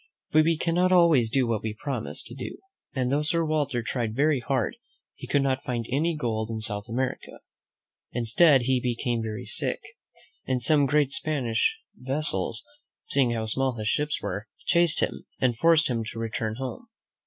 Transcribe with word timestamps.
But 0.31 0.45
we 0.45 0.57
cannot 0.57 0.91
always 0.91 1.29
do 1.29 1.45
what 1.45 1.61
we 1.61 1.75
promise 1.75 2.23
to 2.23 2.33
do; 2.33 2.57
and 2.95 3.11
though 3.11 3.21
Sir 3.21 3.45
Walter 3.45 3.83
tried 3.83 4.15
very 4.15 4.39
hard, 4.39 4.77
he 5.13 5.27
could 5.27 5.43
not 5.43 5.61
find 5.61 5.85
any 5.91 6.17
gold 6.17 6.49
in 6.49 6.59
South 6.59 6.85
America. 6.89 7.41
Instead, 8.11 8.63
he 8.63 8.79
became 8.81 9.21
very 9.21 9.45
sick, 9.45 9.79
and 10.47 10.59
some 10.59 10.87
great 10.87 11.13
102 11.23 11.23
THE 11.23 11.23
BOY 11.23 11.29
WHO 11.29 11.35
LOVED 11.35 11.53
THE 11.53 11.53
SEA 11.53 12.01
^:^ 12.01 12.01
Spanish 12.01 12.15
vessels, 12.31 12.63
seeing 13.11 13.29
how 13.33 13.45
small 13.45 13.75
his 13.77 13.87
ships 13.87 14.23
were, 14.23 14.47
chased 14.65 15.01
him, 15.01 15.25
and 15.39 15.55
forced 15.55 15.87
him 15.87 16.03
to 16.05 16.17
return 16.17 16.55
home. 16.55 16.87